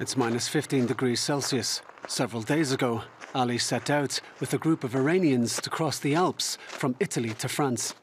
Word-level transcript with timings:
It's 0.00 0.16
minus 0.16 0.46
15 0.46 0.86
degrees 0.86 1.18
Celsius. 1.18 1.82
Several 2.06 2.42
days 2.42 2.70
ago, 2.70 3.02
Ali 3.34 3.58
set 3.58 3.90
out 3.90 4.20
with 4.38 4.54
a 4.54 4.58
group 4.58 4.84
of 4.84 4.94
Iranians 4.94 5.60
to 5.60 5.70
cross 5.70 5.98
the 5.98 6.14
Alps 6.14 6.56
from 6.68 6.94
Italy 7.00 7.30
to 7.30 7.48
France, 7.48 7.96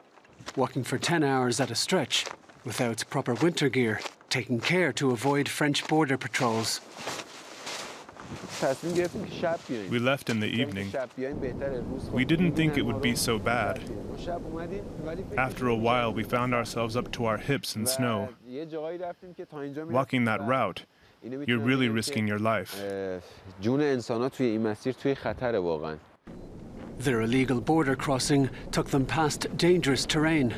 walking 0.56 0.84
for 0.84 0.98
10 0.98 1.24
hours 1.24 1.58
at 1.58 1.70
a 1.70 1.74
stretch 1.74 2.26
without 2.66 3.02
proper 3.08 3.32
winter 3.32 3.70
gear, 3.70 4.00
taking 4.28 4.60
care 4.60 4.92
to 4.92 5.12
avoid 5.12 5.48
French 5.48 5.88
border 5.88 6.18
patrols. 6.18 6.82
We 9.90 9.98
left 9.98 10.28
in 10.28 10.40
the 10.40 10.48
evening. 10.48 10.92
We 12.10 12.26
didn't 12.26 12.52
think 12.52 12.76
it 12.76 12.84
would 12.84 13.00
be 13.00 13.14
so 13.14 13.38
bad. 13.38 13.80
After 15.38 15.68
a 15.68 15.76
while, 15.76 16.12
we 16.12 16.24
found 16.24 16.54
ourselves 16.54 16.94
up 16.94 17.10
to 17.12 17.24
our 17.24 17.38
hips 17.38 17.74
in 17.74 17.86
snow. 17.86 18.28
Walking 19.88 20.24
that 20.24 20.42
route, 20.42 20.84
you're 21.22 21.58
really 21.58 21.88
risking 21.88 22.26
your 22.26 22.38
life. 22.38 22.82
Their 26.98 27.20
illegal 27.20 27.60
border 27.60 27.94
crossing 27.96 28.48
took 28.70 28.88
them 28.88 29.04
past 29.04 29.56
dangerous 29.56 30.06
terrain. 30.06 30.54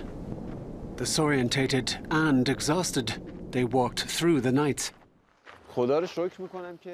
Disorientated 0.97 1.97
and 2.11 2.49
exhausted, 2.49 3.21
they 3.51 3.65
walked 3.65 4.03
through 4.05 4.41
the 4.41 4.53
night. 4.53 4.93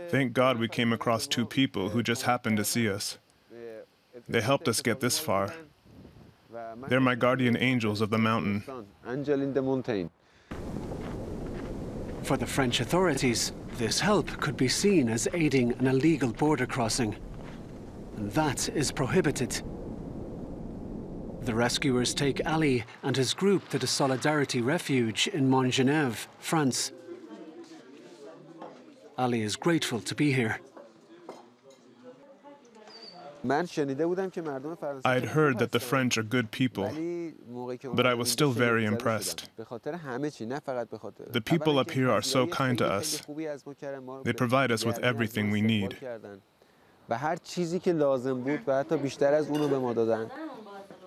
Thank 0.09 0.33
God 0.33 0.59
we 0.59 0.69
came 0.69 0.93
across 0.93 1.27
two 1.27 1.47
people 1.47 1.89
who 1.91 2.03
just 2.03 2.23
happened 2.23 2.57
to 2.59 2.65
see 2.65 2.89
us. 2.89 3.19
They 4.29 4.41
helped 4.41 4.69
us 4.69 4.81
get 4.81 5.01
this 5.01 5.19
far. 5.19 5.55
They're 6.89 7.01
my 7.01 7.15
guardian 7.15 7.57
angels 7.57 8.01
of 8.01 8.11
the 8.11 8.19
mountain. 8.19 8.63
For 12.25 12.39
the 12.39 12.47
French 12.47 12.81
authorities, 12.81 13.53
this 13.77 14.01
help 14.01 14.27
could 14.41 14.57
be 14.57 14.67
seen 14.67 15.11
as 15.11 15.29
aiding 15.35 15.75
an 15.75 15.87
illegal 15.87 16.33
border 16.33 16.65
crossing. 16.65 17.15
And 18.17 18.33
that 18.33 18.71
is 18.71 18.91
prohibited. 18.91 19.61
The 21.43 21.55
rescuers 21.55 22.15
take 22.15 22.41
Ali 22.47 22.85
and 23.03 23.15
his 23.15 23.35
group 23.35 23.69
to 23.69 23.79
the 23.79 23.87
Solidarity 23.87 24.63
Refuge 24.63 25.29
in 25.29 25.51
Montgenèvre, 25.51 26.27
France. 26.39 26.93
Ali 29.19 29.43
is 29.43 29.55
grateful 29.55 30.01
to 30.01 30.15
be 30.15 30.33
here. 30.33 30.59
I'd 35.05 35.25
heard 35.25 35.59
that 35.59 35.73
the 35.73 35.81
French 35.81 36.17
are 36.17 36.23
good 36.23 36.51
people, 36.51 36.91
but 37.93 38.07
I 38.07 38.15
was 38.15 38.31
still 38.31 38.53
very 38.53 38.85
impressed. 38.87 39.51
The 39.57 41.43
people 41.45 41.79
up 41.79 41.91
here 41.91 42.11
are 42.11 42.23
so 42.23 42.47
kind 42.47 42.79
to 42.79 42.87
us. 42.87 43.23
They 44.25 44.33
provide 44.33 44.73
us 44.73 44.85
with 44.85 44.99
everything 45.01 45.51
we 45.51 45.61
need. 45.61 45.99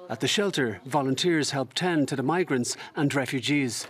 At 0.10 0.20
the 0.22 0.28
shelter, 0.28 0.80
volunteers 0.86 1.52
help 1.52 1.74
tend 1.74 2.08
to 2.08 2.16
the 2.16 2.24
migrants 2.24 2.78
and 2.96 3.14
refugees. 3.14 3.88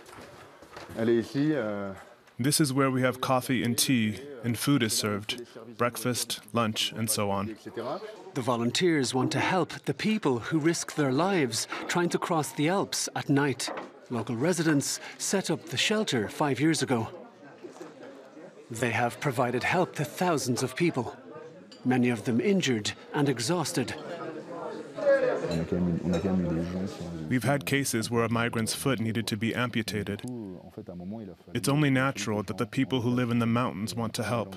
This 2.40 2.60
is 2.60 2.72
where 2.72 2.90
we 2.90 3.02
have 3.02 3.20
coffee 3.20 3.62
and 3.62 3.76
tea, 3.76 4.20
and 4.42 4.58
food 4.58 4.82
is 4.82 4.92
served 4.92 5.44
breakfast, 5.76 6.40
lunch, 6.52 6.92
and 6.92 7.08
so 7.08 7.30
on. 7.30 7.56
The 8.38 8.42
volunteers 8.42 9.12
want 9.12 9.32
to 9.32 9.40
help 9.40 9.70
the 9.84 9.92
people 9.92 10.38
who 10.38 10.60
risk 10.60 10.94
their 10.94 11.10
lives 11.10 11.66
trying 11.88 12.08
to 12.10 12.20
cross 12.20 12.52
the 12.52 12.68
Alps 12.68 13.08
at 13.16 13.28
night. 13.28 13.68
Local 14.10 14.36
residents 14.36 15.00
set 15.18 15.50
up 15.50 15.66
the 15.66 15.76
shelter 15.76 16.28
five 16.28 16.60
years 16.60 16.80
ago. 16.80 17.08
They 18.70 18.90
have 18.90 19.18
provided 19.18 19.64
help 19.64 19.96
to 19.96 20.04
thousands 20.04 20.62
of 20.62 20.76
people, 20.76 21.16
many 21.84 22.10
of 22.10 22.26
them 22.26 22.40
injured 22.40 22.92
and 23.12 23.28
exhausted. 23.28 23.96
We've 27.28 27.42
had 27.42 27.66
cases 27.66 28.08
where 28.08 28.22
a 28.22 28.28
migrant's 28.28 28.72
foot 28.72 29.00
needed 29.00 29.26
to 29.26 29.36
be 29.36 29.52
amputated. 29.52 30.22
It's 31.54 31.68
only 31.68 31.90
natural 31.90 32.44
that 32.44 32.58
the 32.58 32.66
people 32.66 33.00
who 33.00 33.10
live 33.10 33.32
in 33.32 33.40
the 33.40 33.46
mountains 33.46 33.96
want 33.96 34.14
to 34.14 34.22
help. 34.22 34.56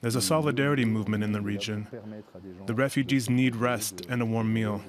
There's 0.00 0.16
a 0.16 0.22
solidarity 0.22 0.84
movement 0.84 1.24
in 1.24 1.32
the 1.32 1.40
region. 1.40 1.86
The 2.66 2.74
refugees 2.74 3.30
need 3.30 3.56
rest 3.56 4.06
and 4.08 4.22
a 4.22 4.26
warm 4.26 4.52
meal. 4.52 4.82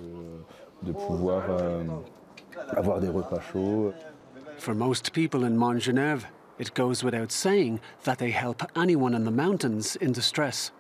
For 4.58 4.74
most 4.74 5.14
people 5.14 5.44
in 5.44 5.58
Montgenèvre, 5.58 6.26
it 6.60 6.74
goes 6.74 7.04
without 7.04 7.32
saying 7.32 7.80
that 8.04 8.20
they 8.20 8.32
help 8.32 8.64
anyone 8.76 9.14
in 9.14 9.24
the 9.24 9.32
mountains 9.32 9.96
in 9.98 10.12
distress. 10.12 10.72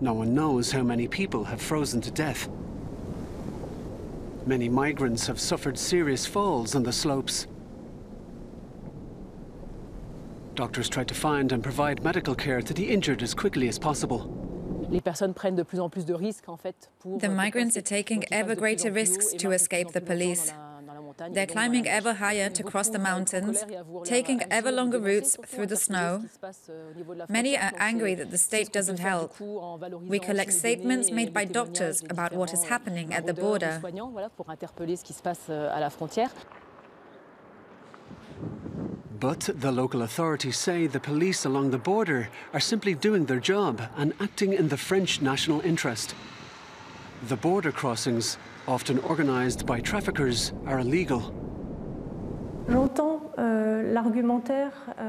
No 0.00 0.12
one 0.12 0.34
knows 0.34 0.72
how 0.72 0.82
many 0.82 1.08
people 1.08 1.44
have 1.44 1.60
frozen 1.60 2.00
to 2.02 2.10
death. 2.10 2.48
Many 4.46 4.68
migrants 4.68 5.26
have 5.26 5.40
suffered 5.40 5.78
serious 5.78 6.26
falls 6.26 6.74
on 6.74 6.82
the 6.84 6.92
slopes. 6.92 7.46
Doctors 10.56 10.88
try 10.88 11.04
to 11.04 11.14
find 11.14 11.52
and 11.52 11.62
provide 11.62 12.02
medical 12.02 12.34
care 12.34 12.62
to 12.62 12.72
the 12.72 12.88
injured 12.88 13.22
as 13.22 13.34
quickly 13.34 13.68
as 13.68 13.78
possible. 13.78 14.20
The 17.24 17.28
migrants 17.28 17.76
are 17.76 17.82
taking 17.82 18.24
ever 18.32 18.54
greater 18.54 18.90
risks 18.90 19.34
to 19.34 19.50
escape 19.50 19.92
the 19.92 20.00
police. 20.00 20.54
They're 21.30 21.46
climbing 21.46 21.86
ever 21.86 22.14
higher 22.14 22.48
to 22.48 22.62
cross 22.62 22.88
the 22.88 22.98
mountains, 22.98 23.64
taking 24.04 24.40
ever 24.50 24.72
longer 24.72 24.98
routes 24.98 25.36
through 25.46 25.66
the 25.66 25.76
snow. 25.76 26.24
Many 27.28 27.58
are 27.58 27.72
angry 27.76 28.14
that 28.14 28.30
the 28.30 28.38
state 28.38 28.72
doesn't 28.72 29.00
help. 29.00 29.38
We 30.14 30.18
collect 30.18 30.54
statements 30.54 31.10
made 31.10 31.34
by 31.34 31.44
doctors 31.44 32.02
about 32.08 32.32
what 32.32 32.54
is 32.54 32.64
happening 32.64 33.12
at 33.12 33.26
the 33.26 33.34
border. 33.34 33.82
But 39.20 39.48
the 39.54 39.72
local 39.72 40.02
authorities 40.02 40.58
say 40.58 40.86
the 40.86 41.00
police 41.00 41.46
along 41.46 41.70
the 41.70 41.78
border 41.78 42.28
are 42.52 42.60
simply 42.60 42.94
doing 42.94 43.24
their 43.24 43.40
job 43.40 43.80
and 43.96 44.12
acting 44.20 44.52
in 44.52 44.68
the 44.68 44.76
French 44.76 45.22
national 45.22 45.60
interest. 45.62 46.14
The 47.28 47.36
border 47.36 47.72
crossings 47.72 48.36
often 48.68 48.98
organized 48.98 49.64
by 49.64 49.80
traffickers, 49.80 50.52
are 50.66 50.80
illegal. 50.80 51.32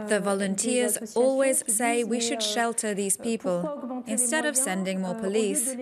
The 0.08 0.22
volunteers 0.24 0.98
always 1.16 1.64
say 1.68 2.04
we 2.04 2.22
should 2.22 2.42
shelter 2.42 2.94
these 2.94 3.18
people 3.18 4.04
instead 4.08 4.46
of 4.46 4.56
sending 4.56 5.02
more 5.02 5.16
police. 5.16 5.76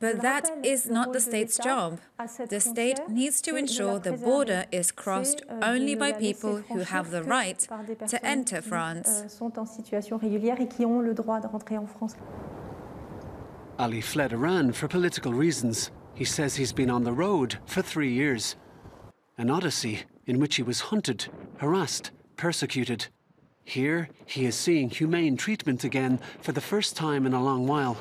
But 0.00 0.22
that 0.22 0.48
is 0.62 0.86
not 0.86 1.12
the 1.12 1.20
state's 1.20 1.58
job. 1.58 2.00
The 2.48 2.60
state 2.60 3.00
needs 3.08 3.40
to 3.42 3.56
ensure 3.56 3.98
the 3.98 4.12
border 4.12 4.66
is 4.70 4.92
crossed 4.92 5.42
only 5.62 5.96
by 5.96 6.12
people 6.12 6.58
who 6.58 6.80
have 6.80 7.10
the 7.10 7.24
right 7.24 7.58
to 8.06 8.24
enter 8.24 8.62
France. 8.62 9.40
Ali 13.78 14.00
fled 14.00 14.32
Iran 14.32 14.72
for 14.72 14.88
political 14.88 15.32
reasons. 15.32 15.90
He 16.14 16.24
says 16.24 16.56
he's 16.56 16.72
been 16.72 16.90
on 16.90 17.04
the 17.04 17.12
road 17.12 17.58
for 17.64 17.82
three 17.82 18.12
years. 18.12 18.56
An 19.36 19.50
odyssey 19.50 20.02
in 20.26 20.40
which 20.40 20.56
he 20.56 20.62
was 20.62 20.80
hunted, 20.80 21.26
harassed, 21.58 22.10
persecuted. 22.36 23.06
Here, 23.64 24.08
he 24.26 24.46
is 24.46 24.56
seeing 24.56 24.90
humane 24.90 25.36
treatment 25.36 25.84
again 25.84 26.18
for 26.40 26.52
the 26.52 26.60
first 26.60 26.96
time 26.96 27.26
in 27.26 27.34
a 27.34 27.42
long 27.42 27.66
while. 27.66 27.96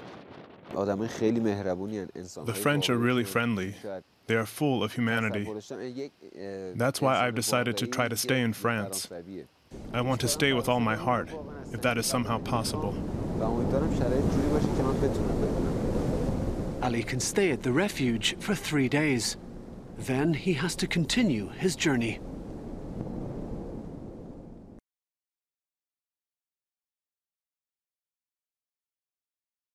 The 0.73 2.53
French 2.53 2.89
are 2.89 2.97
really 2.97 3.23
friendly. 3.23 3.75
They 4.27 4.35
are 4.35 4.45
full 4.45 4.83
of 4.83 4.93
humanity. 4.93 5.49
That's 6.75 7.01
why 7.01 7.25
I've 7.25 7.35
decided 7.35 7.77
to 7.77 7.87
try 7.87 8.07
to 8.07 8.17
stay 8.17 8.41
in 8.41 8.53
France. 8.53 9.09
I 9.93 10.01
want 10.01 10.21
to 10.21 10.27
stay 10.27 10.53
with 10.53 10.69
all 10.69 10.79
my 10.79 10.95
heart, 10.95 11.29
if 11.71 11.81
that 11.81 11.97
is 11.97 12.05
somehow 12.05 12.39
possible. 12.39 12.95
Ali 16.83 17.03
can 17.03 17.19
stay 17.19 17.51
at 17.51 17.63
the 17.63 17.71
refuge 17.71 18.35
for 18.39 18.55
three 18.55 18.89
days. 18.89 19.37
Then 19.97 20.33
he 20.33 20.53
has 20.53 20.75
to 20.75 20.87
continue 20.87 21.49
his 21.49 21.75
journey. 21.75 22.19